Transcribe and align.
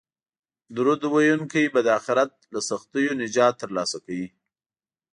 درود 0.75 1.01
ویونکی 1.13 1.63
به 1.73 1.79
د 1.85 1.87
اخرت 1.99 2.31
له 2.53 2.59
سختیو 2.69 3.11
نجات 3.23 3.53
ترلاسه 3.61 3.97
کوي 4.05 4.27